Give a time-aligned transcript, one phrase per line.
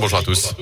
[0.00, 0.54] bonjour à tous.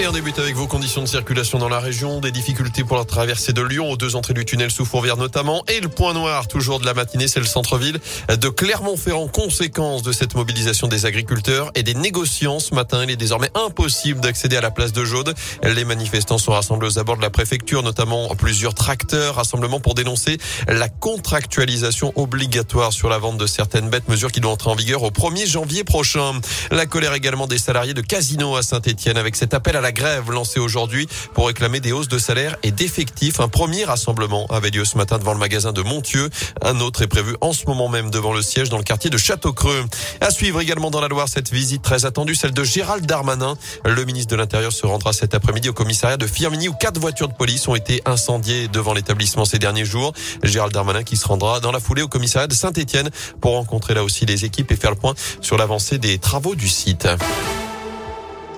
[0.00, 3.04] Et on débute avec vos conditions de circulation dans la région, des difficultés pour la
[3.04, 5.64] traversée de Lyon aux deux entrées du tunnel sous Fourvière notamment.
[5.66, 7.98] Et le point noir toujours de la matinée, c'est le centre-ville
[8.28, 9.26] de Clermont-Ferrand.
[9.26, 14.20] Conséquence de cette mobilisation des agriculteurs et des négociants ce matin, il est désormais impossible
[14.20, 15.34] d'accéder à la place de Jaude.
[15.64, 20.38] Les manifestants sont rassemblés aux abords de la préfecture, notamment plusieurs tracteurs, rassemblement pour dénoncer
[20.68, 25.02] la contractualisation obligatoire sur la vente de certaines bêtes, mesure qui doit entrer en vigueur
[25.02, 26.40] au 1er janvier prochain.
[26.70, 29.92] La colère également des salariés de Casino à Saint-Etienne avec cet appel à la la
[29.92, 33.40] grève lancée aujourd'hui pour réclamer des hausses de salaire et d'effectifs.
[33.40, 36.28] Un premier rassemblement avait lieu ce matin devant le magasin de Montieux.
[36.60, 39.16] Un autre est prévu en ce moment même devant le siège dans le quartier de
[39.16, 39.86] Château-Creux.
[40.20, 43.56] À suivre également dans la Loire cette visite très attendue, celle de Gérald Darmanin.
[43.86, 47.28] Le ministre de l'Intérieur se rendra cet après-midi au commissariat de Firmini où quatre voitures
[47.28, 50.12] de police ont été incendiées devant l'établissement ces derniers jours.
[50.42, 53.08] Gérald Darmanin qui se rendra dans la foulée au commissariat de Saint-Etienne
[53.40, 56.68] pour rencontrer là aussi les équipes et faire le point sur l'avancée des travaux du
[56.68, 57.08] site.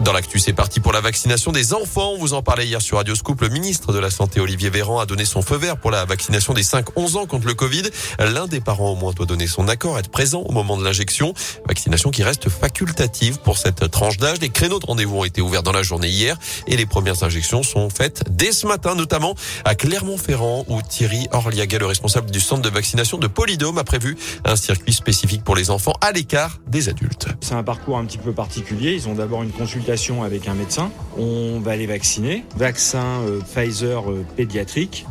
[0.00, 2.12] Dans l'actu, c'est parti pour la vaccination des enfants.
[2.14, 3.42] On vous en parlait hier sur Radio Scoop.
[3.42, 6.54] Le ministre de la Santé, Olivier Véran, a donné son feu vert pour la vaccination
[6.54, 7.82] des 5-11 ans contre le Covid.
[8.18, 11.34] L'un des parents au moins doit donner son accord, être présent au moment de l'injection.
[11.68, 14.38] Vaccination qui reste facultative pour cette tranche d'âge.
[14.40, 17.62] Les créneaux de rendez-vous ont été ouverts dans la journée hier et les premières injections
[17.62, 19.34] sont faites dès ce matin, notamment
[19.66, 24.16] à Clermont-Ferrand où Thierry Orliaga, le responsable du centre de vaccination de Polydôme, a prévu
[24.46, 27.26] un circuit spécifique pour les enfants à l'écart des adultes.
[27.42, 28.94] C'est un parcours un petit peu particulier.
[28.94, 29.89] Ils ont d'abord une consultation
[30.22, 30.92] avec un médecin.
[31.18, 32.44] On va les vacciner.
[32.56, 35.04] Vaccin euh, Pfizer euh, pédiatrique,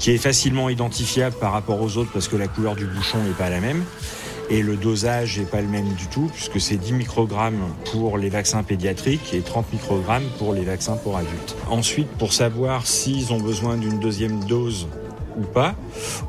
[0.00, 3.34] qui est facilement identifiable par rapport aux autres parce que la couleur du bouchon n'est
[3.34, 3.84] pas la même.
[4.50, 7.60] Et le dosage n'est pas le même du tout, puisque c'est 10 microgrammes
[7.92, 11.56] pour les vaccins pédiatriques et 30 microgrammes pour les vaccins pour adultes.
[11.70, 14.88] Ensuite, pour savoir s'ils ont besoin d'une deuxième dose
[15.36, 15.74] ou pas.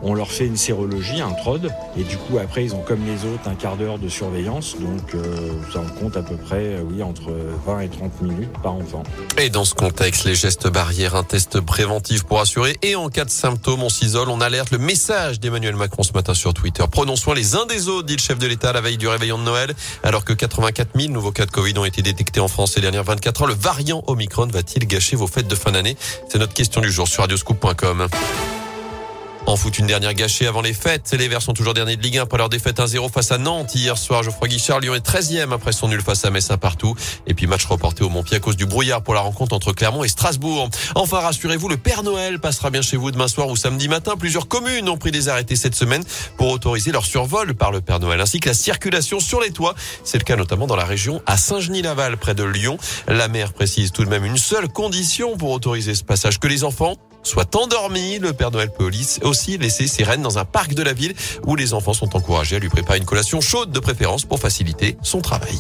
[0.02, 3.26] On leur fait une sérologie, un TROD, et du coup après ils ont comme les
[3.26, 6.82] autres un quart d'heure de surveillance, donc euh, ça en compte à peu près euh,
[6.84, 7.32] oui entre
[7.66, 9.04] 20 et 30 minutes par enfant.
[9.38, 13.26] Et dans ce contexte, les gestes barrières, un test préventif pour assurer, et en cas
[13.26, 16.84] de symptômes, on s'isole, on alerte le message d'Emmanuel Macron ce matin sur Twitter.
[16.90, 19.38] Prenons soin les uns des autres, dit le chef de l'État la veille du réveillon
[19.38, 19.74] de Noël,
[20.04, 23.04] alors que 84 000 nouveaux cas de Covid ont été détectés en France ces dernières
[23.04, 23.48] 24 heures.
[23.48, 25.98] Le variant Omicron va-t-il gâcher vos fêtes de fin d'année?
[26.30, 28.08] C'est notre question du jour sur radioscoop.com.
[29.48, 31.16] En foot, une dernière gâchée avant les fêtes.
[31.18, 33.74] Les Verts sont toujours derniers de Ligue 1 après leur défaite 1-0 face à Nantes.
[33.76, 36.96] Hier soir, Geoffroy Guichard, Lyon est 13e après son nul face à Metz un partout.
[37.28, 40.04] Et puis match reporté au Montpied à cause du brouillard pour la rencontre entre Clermont
[40.04, 40.70] et Strasbourg.
[40.96, 44.18] Enfin, rassurez-vous, le Père Noël passera bien chez vous demain soir ou samedi matin.
[44.20, 46.04] Plusieurs communes ont pris des arrêtés cette semaine
[46.36, 49.76] pour autoriser leur survol par le Père Noël ainsi que la circulation sur les toits.
[50.04, 52.78] C'est le cas notamment dans la région à Saint-Genis-Laval près de Lyon.
[53.08, 56.66] La maire précise tout de même une seule condition pour autoriser ce passage que les
[56.66, 56.98] enfants
[57.28, 58.20] soit endormi.
[58.20, 58.90] Le Père Noël peut
[59.22, 61.14] aussi laisser ses rennes dans un parc de la ville
[61.46, 64.98] où les enfants sont encouragés à lui préparer une collation chaude de préférence pour faciliter
[65.04, 65.60] son travail.